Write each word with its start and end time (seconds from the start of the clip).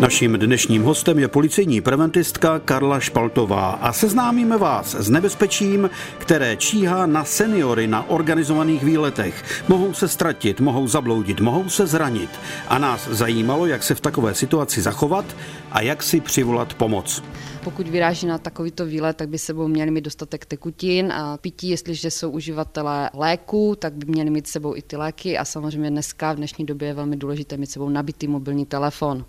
Naším 0.00 0.32
dnešním 0.32 0.82
hostem 0.82 1.18
je 1.18 1.28
policejní 1.28 1.80
preventistka 1.80 2.58
Karla 2.58 3.00
Špaltová 3.00 3.70
a 3.70 3.92
seznámíme 3.92 4.58
vás 4.58 4.94
s 4.94 5.10
nebezpečím, 5.10 5.90
které 6.18 6.56
číhá 6.56 7.06
na 7.06 7.24
seniory 7.24 7.86
na 7.86 8.10
organizovaných 8.10 8.84
výletech. 8.84 9.64
Mohou 9.68 9.92
se 9.92 10.08
ztratit, 10.08 10.60
mohou 10.60 10.88
zabloudit, 10.88 11.40
mohou 11.40 11.68
se 11.68 11.86
zranit. 11.86 12.30
A 12.68 12.78
nás 12.78 13.08
zajímalo, 13.08 13.66
jak 13.66 13.82
se 13.82 13.94
v 13.94 14.00
takové 14.00 14.34
situaci 14.34 14.82
zachovat 14.82 15.24
a 15.72 15.80
jak 15.80 16.02
si 16.02 16.20
přivolat 16.20 16.74
pomoc. 16.74 17.22
Pokud 17.64 17.88
vyráží 17.88 18.26
na 18.26 18.38
takovýto 18.38 18.86
výlet, 18.86 19.16
tak 19.16 19.28
by 19.28 19.38
sebou 19.38 19.68
měli 19.68 19.90
mít 19.90 20.04
dostatek 20.04 20.46
tekutin 20.46 21.12
a 21.12 21.36
pití, 21.36 21.68
jestliže 21.68 22.10
jsou 22.10 22.30
uživatelé 22.30 23.10
léků, 23.14 23.76
tak 23.78 23.92
by 23.92 24.06
měli 24.06 24.30
mít 24.30 24.46
sebou 24.46 24.76
i 24.76 24.82
ty 24.82 24.96
léky 24.96 25.38
a 25.38 25.44
samozřejmě 25.44 25.90
dneska 25.90 26.32
v 26.32 26.36
dnešní 26.36 26.66
době 26.66 26.88
je 26.88 26.94
velmi 26.94 27.16
důležité 27.16 27.56
mít 27.56 27.70
sebou 27.70 27.88
nabitý 27.88 28.28
mobilní 28.28 28.66
telefon. 28.66 29.24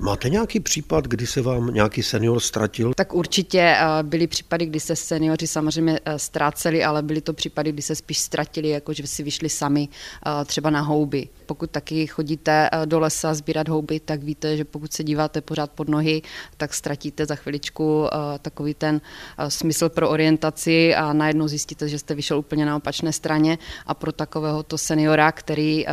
Máte 0.00 0.28
nějaký 0.28 0.60
případ, 0.60 1.04
kdy 1.04 1.26
se 1.26 1.42
vám 1.42 1.74
nějaký 1.74 2.02
senior 2.02 2.40
ztratil? 2.40 2.92
Tak 2.94 3.14
určitě 3.14 3.60
eh, 3.60 4.02
byly 4.02 4.26
případy, 4.26 4.66
kdy 4.66 4.80
se 4.80 4.96
seniori 4.96 5.46
samozřejmě 5.46 6.00
eh, 6.04 6.18
ztráceli, 6.18 6.84
ale 6.84 7.02
byly 7.02 7.20
to 7.20 7.32
případy, 7.32 7.72
kdy 7.72 7.82
se 7.82 7.94
spíš 7.94 8.18
ztratili, 8.18 8.68
jako 8.68 8.92
že 8.92 9.06
si 9.06 9.22
vyšli 9.22 9.48
sami 9.48 9.88
eh, 9.90 10.44
třeba 10.44 10.70
na 10.70 10.80
houby. 10.80 11.28
Pokud 11.46 11.70
taky 11.70 12.06
chodíte 12.06 12.70
do 12.84 13.00
lesa 13.00 13.34
sbírat 13.34 13.68
houby, 13.68 14.00
tak 14.00 14.22
víte, 14.22 14.56
že 14.56 14.64
pokud 14.64 14.92
se 14.92 15.04
díváte 15.04 15.40
pořád 15.40 15.70
pod 15.70 15.88
nohy, 15.88 16.22
tak 16.56 16.74
ztratíte 16.74 17.26
za 17.26 17.34
chviličku 17.34 18.06
takový 18.42 18.74
ten 18.74 19.00
smysl 19.48 19.88
pro 19.88 20.10
orientaci 20.10 20.94
a 20.94 21.12
najednou 21.12 21.48
zjistíte, 21.48 21.88
že 21.88 21.98
jste 21.98 22.14
vyšel 22.14 22.38
úplně 22.38 22.66
na 22.66 22.76
opačné 22.76 23.12
straně 23.12 23.58
a 23.86 23.94
pro 23.94 24.12
takového 24.12 24.62
to 24.62 24.78
seniora, 24.78 25.32
který 25.32 25.86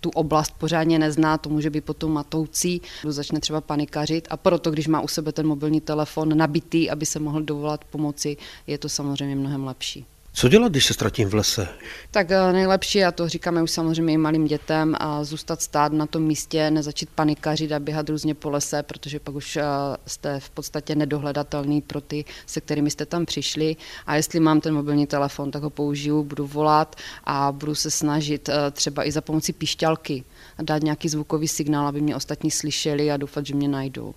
tu 0.00 0.10
oblast 0.10 0.54
pořádně 0.58 0.98
nezná, 0.98 1.38
to 1.38 1.50
může 1.50 1.70
být 1.70 1.84
potom 1.84 2.12
matoucí, 2.12 2.82
začne 3.04 3.40
třeba 3.40 3.60
panikařit 3.60 4.28
a 4.30 4.36
proto, 4.36 4.70
když 4.70 4.86
má 4.86 5.00
u 5.00 5.08
sebe 5.08 5.32
ten 5.32 5.46
mobilní 5.46 5.80
telefon 5.80 6.36
nabitý, 6.36 6.90
aby 6.90 7.06
se 7.06 7.18
mohl 7.18 7.42
dovolat 7.42 7.84
pomoci, 7.84 8.36
je 8.66 8.78
to 8.78 8.88
samozřejmě 8.88 9.36
mnohem 9.36 9.64
lepší. 9.64 10.06
Co 10.32 10.48
dělat, 10.48 10.72
když 10.72 10.86
se 10.86 10.94
ztratím 10.94 11.28
v 11.28 11.34
lese? 11.34 11.68
Tak 12.10 12.30
eh, 12.30 12.52
nejlepší, 12.52 13.04
a 13.04 13.12
to 13.12 13.28
říkáme 13.28 13.62
už 13.62 13.70
samozřejmě 13.70 14.14
i 14.14 14.16
malým 14.16 14.44
dětem, 14.44 14.96
a 14.98 15.24
zůstat 15.24 15.62
stát 15.62 15.92
na 15.92 16.06
tom 16.06 16.22
místě, 16.22 16.70
nezačít 16.70 17.08
panikařit 17.14 17.72
a 17.72 17.78
běhat 17.78 18.08
různě 18.08 18.34
po 18.34 18.50
lese, 18.50 18.82
protože 18.82 19.20
pak 19.20 19.34
už 19.34 19.56
eh, 19.56 19.62
jste 20.06 20.40
v 20.40 20.50
podstatě 20.50 20.94
nedohledatelný 20.94 21.82
pro 21.82 22.00
ty, 22.00 22.24
se 22.46 22.60
kterými 22.60 22.90
jste 22.90 23.06
tam 23.06 23.26
přišli. 23.26 23.76
A 24.06 24.16
jestli 24.16 24.40
mám 24.40 24.60
ten 24.60 24.74
mobilní 24.74 25.06
telefon, 25.06 25.50
tak 25.50 25.62
ho 25.62 25.70
použiju, 25.70 26.24
budu 26.24 26.46
volat 26.46 26.96
a 27.24 27.52
budu 27.52 27.74
se 27.74 27.90
snažit 27.90 28.48
eh, 28.48 28.70
třeba 28.70 29.06
i 29.06 29.12
za 29.12 29.20
pomocí 29.20 29.52
píšťalky 29.52 30.24
dát 30.62 30.82
nějaký 30.82 31.08
zvukový 31.08 31.48
signál, 31.48 31.86
aby 31.86 32.00
mě 32.00 32.16
ostatní 32.16 32.50
slyšeli 32.50 33.10
a 33.10 33.16
doufat, 33.16 33.46
že 33.46 33.54
mě 33.54 33.68
najdou. 33.68 34.14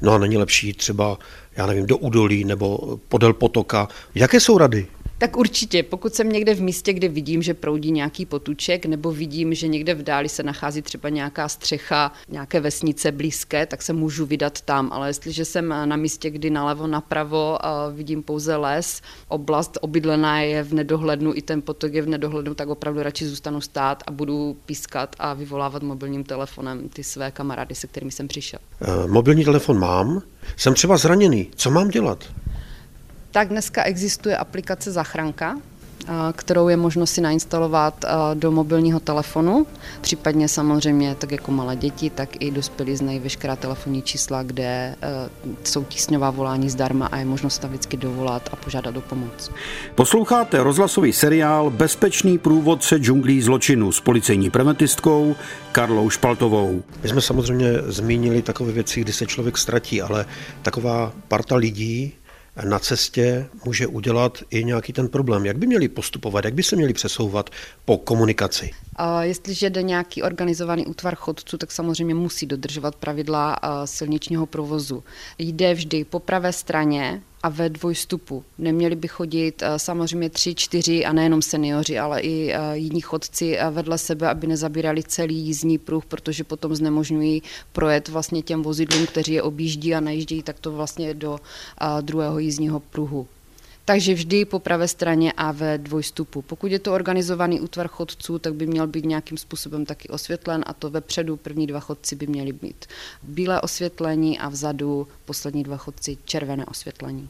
No 0.00 0.12
a 0.12 0.18
není 0.18 0.36
lepší 0.36 0.72
třeba, 0.72 1.18
já 1.56 1.66
nevím, 1.66 1.86
do 1.86 1.96
údolí 1.96 2.44
nebo 2.44 2.98
podél 3.08 3.32
potoka. 3.32 3.88
Jaké 4.14 4.40
jsou 4.40 4.58
rady? 4.58 4.86
Tak 5.18 5.36
určitě, 5.36 5.82
pokud 5.82 6.14
jsem 6.14 6.32
někde 6.32 6.54
v 6.54 6.62
místě, 6.62 6.92
kde 6.92 7.08
vidím, 7.08 7.42
že 7.42 7.54
proudí 7.54 7.90
nějaký 7.90 8.26
potuček, 8.26 8.86
nebo 8.86 9.12
vidím, 9.12 9.54
že 9.54 9.68
někde 9.68 9.94
v 9.94 10.02
dáli 10.02 10.28
se 10.28 10.42
nachází 10.42 10.82
třeba 10.82 11.08
nějaká 11.08 11.48
střecha, 11.48 12.12
nějaké 12.28 12.60
vesnice 12.60 13.12
blízké, 13.12 13.66
tak 13.66 13.82
se 13.82 13.92
můžu 13.92 14.26
vydat 14.26 14.60
tam. 14.60 14.92
Ale 14.92 15.08
jestliže 15.08 15.44
jsem 15.44 15.68
na 15.68 15.96
místě, 15.96 16.30
kdy 16.30 16.50
nalevo, 16.50 16.86
napravo 16.86 17.58
vidím 17.92 18.22
pouze 18.22 18.56
les, 18.56 19.02
oblast 19.28 19.78
obydlená 19.80 20.40
je 20.40 20.62
v 20.62 20.74
nedohlednu, 20.74 21.32
i 21.34 21.42
ten 21.42 21.62
potok 21.62 21.94
je 21.94 22.02
v 22.02 22.08
nedohlednu, 22.08 22.54
tak 22.54 22.68
opravdu 22.68 23.02
radši 23.02 23.26
zůstanu 23.26 23.60
stát 23.60 24.02
a 24.06 24.10
budu 24.10 24.56
pískat 24.66 25.16
a 25.18 25.34
vyvolávat 25.34 25.82
mobilním 25.82 26.24
telefonem 26.24 26.88
ty 26.88 27.04
své 27.04 27.30
kamarády, 27.30 27.74
se 27.74 27.86
kterými 27.86 28.12
jsem 28.12 28.28
přišel. 28.28 28.58
E, 28.80 29.08
mobilní 29.08 29.44
telefon 29.44 29.78
mám, 29.78 30.22
jsem 30.56 30.74
třeba 30.74 30.96
zraněný. 30.96 31.50
Co 31.56 31.70
mám 31.70 31.88
dělat? 31.88 32.24
Tak 33.34 33.48
dneska 33.48 33.82
existuje 33.82 34.36
aplikace 34.36 34.92
Zachranka, 34.92 35.58
kterou 36.36 36.68
je 36.68 36.76
možno 36.76 37.06
si 37.06 37.20
nainstalovat 37.20 38.04
do 38.34 38.50
mobilního 38.50 39.00
telefonu, 39.00 39.66
případně 40.00 40.48
samozřejmě 40.48 41.14
tak 41.14 41.32
jako 41.32 41.52
malé 41.52 41.76
děti, 41.76 42.10
tak 42.10 42.28
i 42.38 42.50
dospělí 42.50 42.96
znají 42.96 43.18
veškerá 43.18 43.56
telefonní 43.56 44.02
čísla, 44.02 44.42
kde 44.42 44.94
jsou 45.64 45.84
tísňová 45.84 46.30
volání 46.30 46.70
zdarma 46.70 47.06
a 47.06 47.16
je 47.16 47.24
možno 47.24 47.50
se 47.50 47.60
tam 47.60 47.70
vždycky 47.70 47.96
dovolat 47.96 48.48
a 48.52 48.56
požádat 48.56 48.96
o 48.96 49.00
pomoc. 49.00 49.50
Posloucháte 49.94 50.62
rozhlasový 50.62 51.12
seriál 51.12 51.70
Bezpečný 51.70 52.38
průvodce 52.38 52.96
džunglí 52.96 53.42
zločinu 53.42 53.92
s 53.92 54.00
policejní 54.00 54.50
preventistkou 54.50 55.36
Karlou 55.72 56.10
Špaltovou. 56.10 56.82
My 57.02 57.08
jsme 57.08 57.20
samozřejmě 57.20 57.66
zmínili 57.86 58.42
takové 58.42 58.72
věci, 58.72 59.00
kdy 59.00 59.12
se 59.12 59.26
člověk 59.26 59.58
ztratí, 59.58 60.02
ale 60.02 60.26
taková 60.62 61.12
parta 61.28 61.56
lidí, 61.56 62.12
na 62.62 62.78
cestě 62.78 63.46
může 63.64 63.86
udělat 63.86 64.38
i 64.50 64.64
nějaký 64.64 64.92
ten 64.92 65.08
problém. 65.08 65.46
Jak 65.46 65.58
by 65.58 65.66
měli 65.66 65.88
postupovat, 65.88 66.44
jak 66.44 66.54
by 66.54 66.62
se 66.62 66.76
měli 66.76 66.92
přesouvat 66.92 67.50
po 67.84 67.98
komunikaci? 67.98 68.70
Jestliže 69.20 69.70
jde 69.70 69.82
nějaký 69.82 70.22
organizovaný 70.22 70.86
útvar 70.86 71.14
chodců, 71.14 71.58
tak 71.58 71.72
samozřejmě 71.72 72.14
musí 72.14 72.46
dodržovat 72.46 72.94
pravidla 72.94 73.56
silničního 73.84 74.46
provozu. 74.46 75.04
Jde 75.38 75.74
vždy 75.74 76.04
po 76.04 76.20
pravé 76.20 76.52
straně 76.52 77.22
a 77.42 77.48
ve 77.48 77.68
dvojstupu. 77.68 78.44
Neměli 78.58 78.96
by 78.96 79.08
chodit 79.08 79.62
samozřejmě 79.76 80.30
tři, 80.30 80.54
čtyři 80.54 81.04
a 81.04 81.12
nejenom 81.12 81.42
seniori, 81.42 81.98
ale 81.98 82.20
i 82.20 82.54
jiní 82.72 83.00
chodci 83.00 83.58
vedle 83.70 83.98
sebe, 83.98 84.28
aby 84.28 84.46
nezabírali 84.46 85.02
celý 85.02 85.36
jízdní 85.36 85.78
pruh, 85.78 86.04
protože 86.04 86.44
potom 86.44 86.74
znemožňují 86.74 87.42
projet 87.72 88.08
vlastně 88.08 88.42
těm 88.42 88.62
vozidlům, 88.62 89.06
kteří 89.06 89.32
je 89.32 89.42
objíždí 89.42 89.94
a 89.94 90.00
najíždějí 90.00 90.42
takto 90.42 90.72
vlastně 90.72 91.14
do 91.14 91.38
druhého 92.00 92.38
jízdního 92.38 92.80
pruhu 92.80 93.26
takže 93.84 94.14
vždy 94.14 94.44
po 94.44 94.58
pravé 94.58 94.88
straně 94.88 95.32
a 95.32 95.52
ve 95.52 95.78
dvojstupu. 95.78 96.42
Pokud 96.42 96.72
je 96.72 96.78
to 96.78 96.92
organizovaný 96.92 97.60
útvar 97.60 97.88
chodců, 97.88 98.38
tak 98.38 98.54
by 98.54 98.66
měl 98.66 98.86
být 98.86 99.04
nějakým 99.04 99.38
způsobem 99.38 99.86
taky 99.86 100.08
osvětlen 100.08 100.64
a 100.66 100.72
to 100.72 100.90
vepředu 100.90 101.36
první 101.36 101.66
dva 101.66 101.80
chodci 101.80 102.16
by 102.16 102.26
měli 102.26 102.52
být 102.52 102.86
bílé 103.22 103.60
osvětlení 103.60 104.38
a 104.38 104.48
vzadu 104.48 105.08
poslední 105.24 105.62
dva 105.62 105.76
chodci 105.76 106.18
červené 106.24 106.66
osvětlení. 106.66 107.28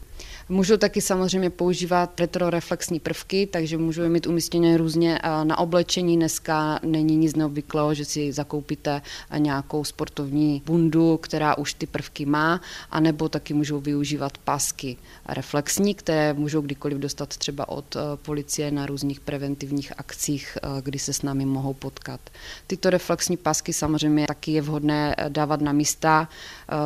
Můžou 0.49 0.77
taky 0.77 1.01
samozřejmě 1.01 1.49
používat 1.49 2.19
retroreflexní 2.19 2.99
prvky, 2.99 3.47
takže 3.51 3.77
můžou 3.77 4.09
mít 4.09 4.27
umístěné 4.27 4.77
různě 4.77 5.19
na 5.43 5.57
oblečení. 5.57 6.17
Dneska 6.17 6.79
není 6.83 7.15
nic 7.15 7.35
neobvyklého, 7.35 7.93
že 7.93 8.05
si 8.05 8.33
zakoupíte 8.33 9.01
nějakou 9.37 9.83
sportovní 9.83 10.61
bundu, 10.65 11.17
která 11.17 11.57
už 11.57 11.73
ty 11.73 11.87
prvky 11.87 12.25
má, 12.25 12.61
anebo 12.91 13.29
taky 13.29 13.53
můžou 13.53 13.79
využívat 13.79 14.37
pásky 14.37 14.97
reflexní, 15.27 15.95
které 15.95 16.33
můžou 16.45 16.61
kdykoliv 16.61 16.97
dostat 16.97 17.37
třeba 17.37 17.69
od 17.69 17.97
policie 18.15 18.71
na 18.71 18.85
různých 18.85 19.19
preventivních 19.19 19.93
akcích, 19.97 20.57
kdy 20.81 20.99
se 20.99 21.13
s 21.13 21.21
námi 21.21 21.45
mohou 21.45 21.73
potkat. 21.73 22.19
Tyto 22.67 22.89
reflexní 22.89 23.37
pásky 23.37 23.73
samozřejmě 23.73 24.27
taky 24.27 24.51
je 24.51 24.61
vhodné 24.61 25.15
dávat 25.29 25.61
na 25.61 25.71
místa, 25.71 26.29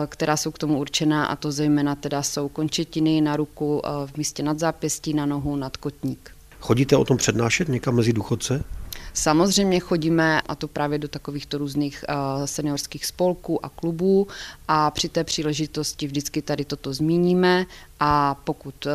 která 0.08 0.38
jsou 0.38 0.52
k 0.52 0.58
tomu 0.58 0.80
určená 0.80 1.26
a 1.26 1.36
to 1.36 1.52
zejména 1.52 1.96
teda 1.96 2.24
jsou 2.24 2.50
končetiny 2.50 3.22
na 3.22 3.36
ruku, 3.36 3.82
v 4.06 4.18
místě 4.18 4.44
nad 4.44 4.60
zápěstí, 4.60 5.14
na 5.14 5.26
nohu, 5.26 5.56
nad 5.56 5.78
kotník. 5.78 6.32
Chodíte 6.60 6.98
o 6.98 7.06
tom 7.06 7.18
přednášet 7.18 7.68
někam 7.68 7.96
mezi 7.96 8.14
důchodce? 8.14 8.64
Samozřejmě 9.14 9.80
chodíme, 9.80 10.42
a 10.42 10.56
to 10.56 10.68
právě 10.68 11.00
do 11.00 11.08
takovýchto 11.08 11.58
různých 11.58 12.06
seniorských 12.46 13.06
spolků 13.06 13.66
a 13.66 13.70
klubů 13.70 14.28
a 14.68 14.92
při 14.92 15.10
té 15.10 15.24
příležitosti 15.24 16.08
vždycky 16.08 16.42
tady 16.42 16.66
toto 16.66 16.94
zmíníme. 16.94 17.66
A 18.00 18.36
pokud 18.44 18.88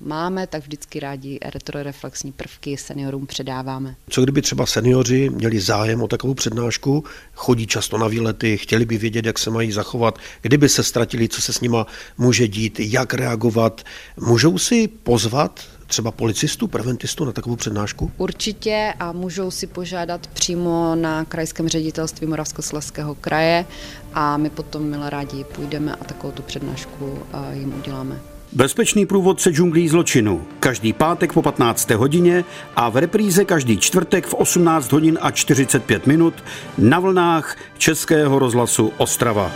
máme, 0.00 0.46
tak 0.46 0.62
vždycky 0.62 1.00
rádi 1.00 1.38
retroreflexní 1.54 2.32
prvky 2.32 2.76
seniorům 2.76 3.26
předáváme. 3.26 3.96
Co 4.10 4.22
kdyby 4.22 4.42
třeba 4.42 4.66
seniori 4.66 5.30
měli 5.30 5.60
zájem 5.60 6.02
o 6.02 6.08
takovou 6.08 6.34
přednášku, 6.34 7.04
chodí 7.34 7.66
často 7.66 7.98
na 7.98 8.08
výlety, 8.08 8.56
chtěli 8.56 8.84
by 8.84 8.98
vědět, 8.98 9.26
jak 9.26 9.38
se 9.38 9.50
mají 9.50 9.72
zachovat, 9.72 10.18
kdyby 10.42 10.68
se 10.68 10.82
ztratili, 10.82 11.28
co 11.28 11.42
se 11.42 11.52
s 11.52 11.60
nima 11.60 11.86
může 12.18 12.48
dít, 12.48 12.80
jak 12.80 13.14
reagovat, 13.14 13.82
můžou 14.16 14.58
si 14.58 14.88
pozvat 14.88 15.60
třeba 15.88 16.10
policistu, 16.10 16.68
preventistu 16.68 17.24
na 17.24 17.32
takovou 17.32 17.56
přednášku? 17.56 18.10
Určitě 18.16 18.94
a 19.00 19.12
můžou 19.12 19.50
si 19.50 19.66
požádat 19.66 20.26
přímo 20.26 20.94
na 20.94 21.24
krajském 21.24 21.68
ředitelství 21.68 22.26
Moravskoslezského 22.26 23.14
kraje 23.14 23.66
a 24.14 24.36
my 24.36 24.50
potom 24.50 24.82
milé 24.82 25.10
rádi 25.10 25.44
půjdeme 25.44 25.94
a 25.94 26.04
takovou 26.04 26.32
tu 26.32 26.42
přednášku 26.42 27.18
jim 27.52 27.74
uděláme. 27.78 28.20
Bezpečný 28.52 29.06
průvodce 29.06 29.50
džunglí 29.50 29.88
zločinu. 29.88 30.46
Každý 30.60 30.92
pátek 30.92 31.32
po 31.32 31.42
15. 31.42 31.90
hodině 31.90 32.44
a 32.76 32.88
v 32.88 32.96
repríze 32.96 33.44
každý 33.44 33.78
čtvrtek 33.78 34.26
v 34.26 34.34
18 34.34 34.92
hodin 34.92 35.18
a 35.20 35.30
45 35.30 36.06
minut 36.06 36.34
na 36.78 37.00
vlnách 37.00 37.56
Českého 37.78 38.38
rozhlasu 38.38 38.92
Ostrava. 38.96 39.52